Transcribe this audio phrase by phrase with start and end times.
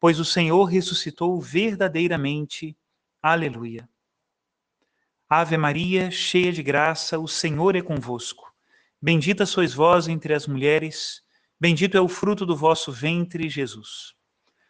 [0.00, 2.76] pois o Senhor ressuscitou verdadeiramente.
[3.22, 3.86] Aleluia.
[5.28, 8.52] Ave Maria, cheia de graça, o Senhor é convosco.
[9.00, 11.22] Bendita sois vós entre as mulheres,
[11.60, 14.14] bendito é o fruto do vosso ventre, Jesus.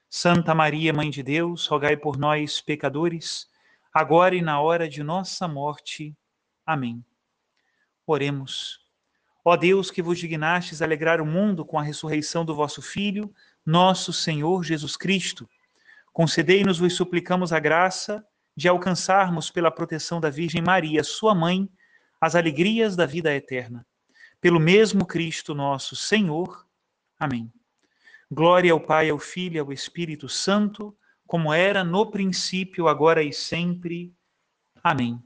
[0.09, 3.49] Santa Maria, Mãe de Deus, rogai por nós, pecadores,
[3.95, 6.15] agora e na hora de nossa morte.
[6.67, 7.05] Amém.
[8.05, 8.81] Oremos.
[9.45, 13.33] Ó Deus, que vos dignastes alegrar o mundo com a ressurreição do vosso Filho,
[13.65, 15.49] nosso Senhor Jesus Cristo.
[16.13, 18.25] Concedei-nos, vos suplicamos, a graça
[18.57, 21.69] de alcançarmos, pela proteção da Virgem Maria, sua mãe,
[22.21, 23.87] as alegrias da vida eterna.
[24.41, 26.67] Pelo mesmo Cristo nosso Senhor.
[27.19, 27.53] Amém.
[28.31, 33.33] Glória ao Pai, ao Filho e ao Espírito Santo, como era no princípio, agora e
[33.33, 34.15] sempre.
[34.83, 35.23] Amém.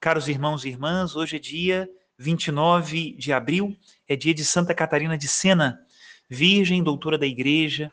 [0.00, 3.76] Caros irmãos e irmãs, hoje é dia 29 de abril,
[4.08, 5.84] é dia de Santa Catarina de Sena,
[6.28, 7.92] virgem, doutora da igreja,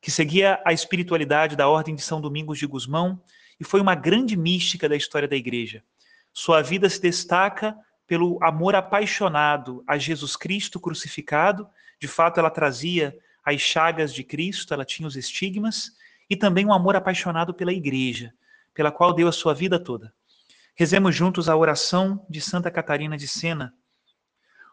[0.00, 3.22] que seguia a espiritualidade da Ordem de São Domingos de Gusmão
[3.58, 5.82] e foi uma grande mística da história da igreja.
[6.32, 11.68] Sua vida se destaca pelo amor apaixonado a Jesus Cristo crucificado,
[12.00, 15.92] de fato ela trazia as chagas de Cristo, ela tinha os estigmas,
[16.28, 18.32] e também um amor apaixonado pela igreja,
[18.72, 20.12] pela qual deu a sua vida toda.
[20.74, 23.74] Rezemos juntos a oração de Santa Catarina de Sena,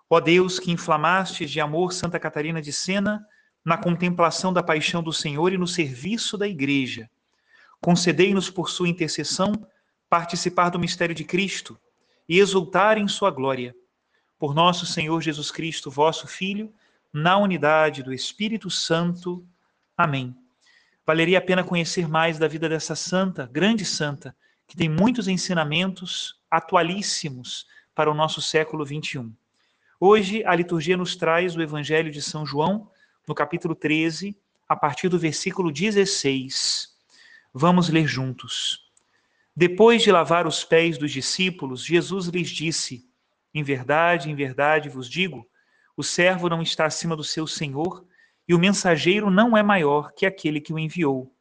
[0.10, 3.26] Ó Deus, que inflamastes de amor Santa Catarina de Sena
[3.64, 7.10] na contemplação da paixão do Senhor e no serviço da Igreja,
[7.82, 9.52] concedei-nos por sua intercessão
[10.10, 11.78] participar do mistério de Cristo
[12.30, 13.76] e exultar em sua glória.
[14.40, 16.74] Por nosso Senhor Jesus Cristo, vosso Filho,
[17.12, 19.46] na unidade do Espírito Santo.
[19.98, 20.34] Amém.
[21.06, 24.36] Valeria a pena conhecer mais da vida dessa santa, grande santa,
[24.68, 27.66] que tem muitos ensinamentos atualíssimos
[27.96, 29.34] para o nosso século 21.
[30.00, 32.92] Hoje, a liturgia nos traz o Evangelho de São João,
[33.28, 36.96] no capítulo 13, a partir do versículo 16.
[37.52, 38.92] Vamos ler juntos.
[39.56, 43.10] Depois de lavar os pés dos discípulos, Jesus lhes disse:
[43.52, 45.50] Em verdade, em verdade vos digo,
[45.96, 48.06] o servo não está acima do seu senhor,
[48.48, 51.36] e o mensageiro não é maior que aquele que o enviou.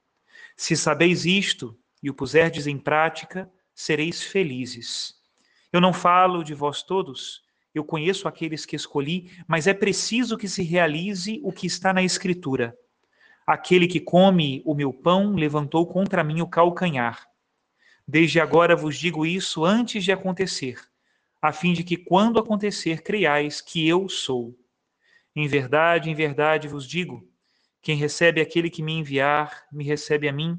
[0.56, 5.14] Se sabeis isto e o puserdes em prática, sereis felizes.
[5.70, 7.44] Eu não falo de vós todos,
[7.78, 12.02] eu conheço aqueles que escolhi, mas é preciso que se realize o que está na
[12.02, 12.76] Escritura.
[13.46, 17.26] Aquele que come o meu pão levantou contra mim o calcanhar.
[18.06, 20.80] Desde agora vos digo isso antes de acontecer,
[21.40, 24.56] a fim de que, quando acontecer, creiais que eu sou.
[25.34, 27.28] Em verdade, em verdade vos digo:
[27.82, 30.58] quem recebe aquele que me enviar, me recebe a mim,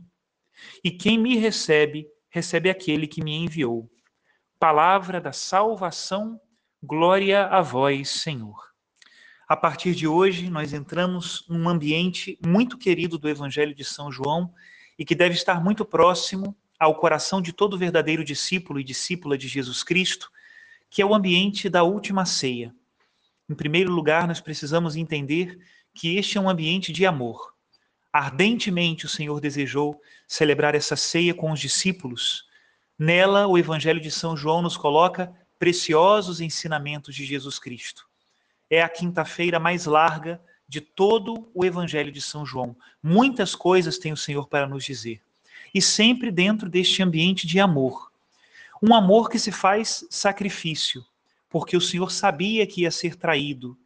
[0.84, 3.89] e quem me recebe, recebe aquele que me enviou.
[4.59, 6.39] Palavra da salvação
[6.83, 8.55] Glória a vós, Senhor.
[9.49, 14.53] A partir de hoje, nós entramos num ambiente muito querido do Evangelho de São João
[14.97, 19.47] e que deve estar muito próximo ao coração de todo verdadeiro discípulo e discípula de
[19.47, 20.29] Jesus Cristo,
[20.87, 22.75] que é o ambiente da última ceia.
[23.49, 25.57] Em primeiro lugar, nós precisamos entender
[25.95, 27.55] que este é um ambiente de amor.
[28.13, 32.45] Ardentemente o Senhor desejou celebrar essa ceia com os discípulos.
[32.99, 38.07] Nela, o Evangelho de São João nos coloca preciosos ensinamentos de Jesus Cristo.
[38.69, 42.75] É a quinta-feira mais larga de todo o Evangelho de São João.
[43.01, 45.22] Muitas coisas tem o Senhor para nos dizer.
[45.73, 48.12] E sempre dentro deste ambiente de amor.
[48.81, 51.03] Um amor que se faz sacrifício,
[51.50, 53.78] porque o Senhor sabia que ia ser traído,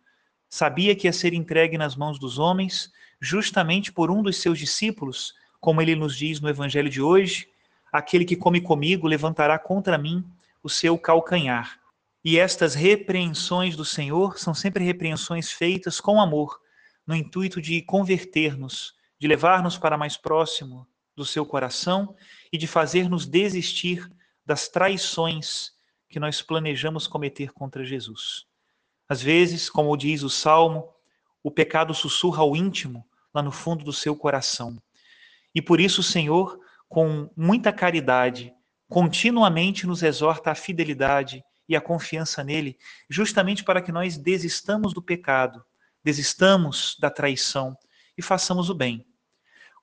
[0.50, 5.34] sabia que ia ser entregue nas mãos dos homens, justamente por um dos seus discípulos,
[5.60, 7.48] como ele nos diz no Evangelho de hoje:
[7.92, 10.26] aquele que come comigo levantará contra mim
[10.64, 11.80] o seu calcanhar.
[12.24, 16.60] E estas repreensões do Senhor são sempre repreensões feitas com amor,
[17.06, 22.16] no intuito de converter-nos, de levar-nos para mais próximo do seu coração
[22.54, 24.10] e de fazer-nos desistir
[24.46, 25.72] das traições
[26.10, 28.46] que nós planejamos cometer contra Jesus.
[29.10, 30.90] Às vezes, como diz o Salmo,
[31.44, 34.82] o pecado sussurra ao íntimo, lá no fundo do seu coração.
[35.56, 38.54] E por isso o Senhor, com muita caridade,
[38.92, 42.78] continuamente nos exorta à fidelidade e à confiança nele,
[43.10, 45.64] justamente para que nós desistamos do pecado,
[46.04, 47.74] desistamos da traição
[48.18, 49.06] e façamos o bem.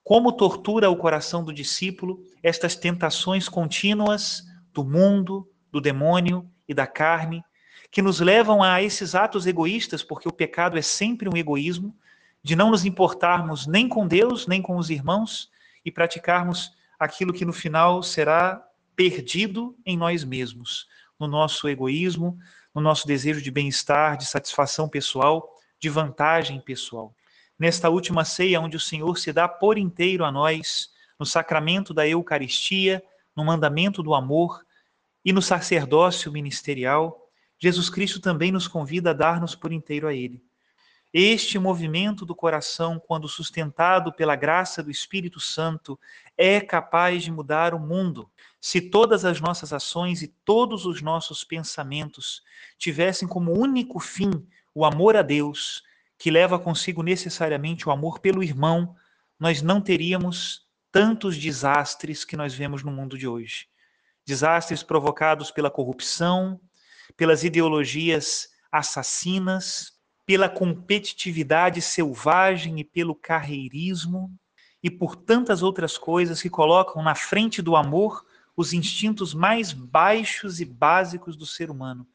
[0.03, 6.85] como tortura o coração do discípulo estas tentações contínuas do mundo, do demônio e da
[6.85, 7.43] carne,
[7.91, 11.97] que nos levam a esses atos egoístas, porque o pecado é sempre um egoísmo,
[12.43, 15.49] de não nos importarmos nem com Deus, nem com os irmãos
[15.83, 18.68] e praticarmos aquilo que no final será
[18.99, 20.85] perdido em nós mesmos,
[21.17, 22.37] no nosso egoísmo,
[22.75, 27.15] no nosso desejo de bem-estar, de satisfação pessoal, de vantagem pessoal.
[27.57, 32.05] Nesta última ceia, onde o Senhor se dá por inteiro a nós, no sacramento da
[32.05, 33.01] Eucaristia,
[33.33, 34.65] no mandamento do amor
[35.23, 37.25] e no sacerdócio ministerial,
[37.57, 40.43] Jesus Cristo também nos convida a dar-nos por inteiro a Ele.
[41.11, 45.99] Este movimento do coração, quando sustentado pela graça do Espírito Santo,
[46.37, 48.29] é capaz de mudar o mundo.
[48.61, 52.43] Se todas as nossas ações e todos os nossos pensamentos
[52.77, 55.83] tivessem como único fim o amor a Deus,
[56.15, 58.95] que leva consigo necessariamente o amor pelo irmão,
[59.39, 63.67] nós não teríamos tantos desastres que nós vemos no mundo de hoje.
[64.25, 66.61] Desastres provocados pela corrupção,
[67.17, 69.98] pelas ideologias assassinas,
[70.29, 74.31] pela competitividade selvagem e pelo carreirismo
[74.83, 78.23] e por tantas outras coisas que colocam na frente do amor
[78.55, 82.07] os instintos mais baixos e básicos do ser humano,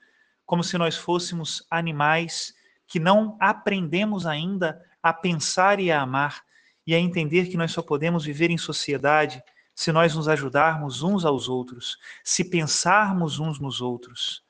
[0.47, 2.55] como se nós fôssemos animais
[2.87, 6.45] que não aprendemos ainda a pensar e a amar
[6.87, 9.43] e a entender que nós só podemos viver em sociedade
[9.75, 14.45] se nós nos ajudarmos uns aos outros, se pensarmos uns nos outros.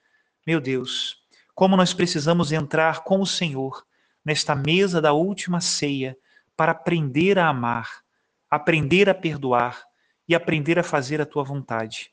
[0.46, 1.23] Meu Deus,
[1.54, 3.84] como nós precisamos entrar com o Senhor
[4.24, 6.16] nesta mesa da última ceia
[6.56, 8.02] para aprender a amar,
[8.50, 9.84] aprender a perdoar
[10.28, 12.10] e aprender a fazer a tua vontade.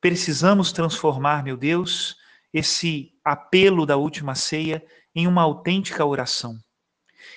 [0.00, 2.16] Precisamos transformar, meu Deus,
[2.52, 6.58] esse apelo da última ceia em uma autêntica oração.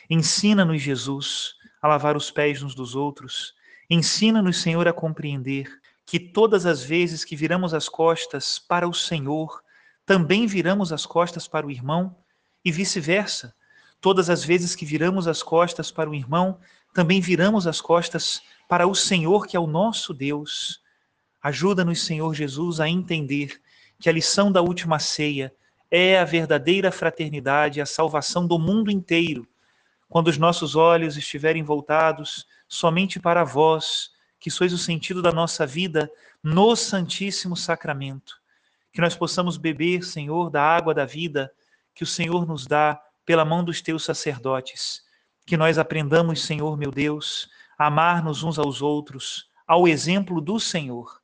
[0.10, 3.54] Ensina-nos, Jesus, a lavar os pés uns dos outros.
[3.90, 5.68] Ensina-nos, Senhor, a compreender
[6.06, 9.62] que todas as vezes que viramos as costas para o Senhor,
[10.06, 12.16] também viramos as costas para o irmão
[12.64, 13.56] e vice-versa.
[14.00, 16.60] Todas as vezes que viramos as costas para o irmão,
[16.94, 20.82] também viramos as costas para o Senhor, que é o nosso Deus.
[21.42, 23.60] Ajuda-nos, Senhor Jesus, a entender
[24.00, 25.52] que a lição da última ceia
[25.90, 29.48] é a verdadeira fraternidade, a salvação do mundo inteiro.
[30.08, 35.66] Quando os nossos olhos estiverem voltados somente para vós, que sois o sentido da nossa
[35.66, 36.12] vida
[36.44, 38.45] no Santíssimo Sacramento
[38.96, 41.52] que nós possamos beber, Senhor, da água da vida
[41.94, 45.04] que o Senhor nos dá pela mão dos teus sacerdotes.
[45.46, 51.22] Que nós aprendamos, Senhor, meu Deus, a amar-nos uns aos outros, ao exemplo do Senhor,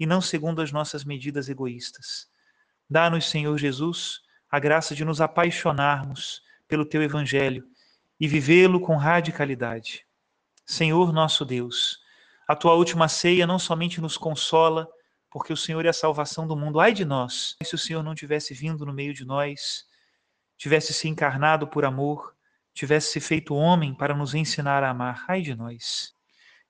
[0.00, 2.26] e não segundo as nossas medidas egoístas.
[2.90, 4.20] Dá-nos, Senhor Jesus,
[4.50, 7.64] a graça de nos apaixonarmos pelo teu evangelho
[8.18, 10.04] e vivê-lo com radicalidade.
[10.66, 12.00] Senhor nosso Deus,
[12.48, 14.88] a tua última ceia não somente nos consola,
[15.32, 16.78] porque o Senhor é a salvação do mundo.
[16.78, 19.86] Ai de nós, se o Senhor não tivesse vindo no meio de nós,
[20.58, 22.36] tivesse se encarnado por amor,
[22.74, 25.24] tivesse se feito homem para nos ensinar a amar.
[25.26, 26.14] Ai de nós.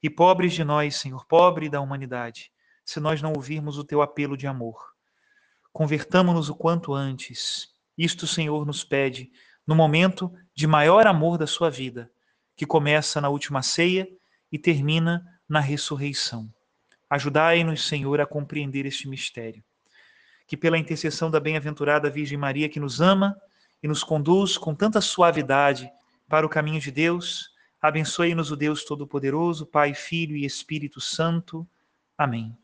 [0.00, 2.52] E pobres de nós, Senhor, pobre da humanidade,
[2.84, 4.92] se nós não ouvirmos o teu apelo de amor.
[5.72, 7.68] Convertamo-nos o quanto antes.
[7.98, 9.32] Isto o Senhor nos pede
[9.66, 12.10] no momento de maior amor da sua vida,
[12.56, 14.08] que começa na última ceia
[14.50, 16.52] e termina na ressurreição.
[17.12, 19.62] Ajudai-nos, Senhor, a compreender este mistério.
[20.46, 23.36] Que pela intercessão da bem-aventurada Virgem Maria, que nos ama
[23.82, 25.92] e nos conduz com tanta suavidade
[26.26, 27.50] para o caminho de Deus,
[27.82, 31.68] abençoe-nos o Deus Todo-Poderoso, Pai, Filho e Espírito Santo.
[32.16, 32.56] Amém.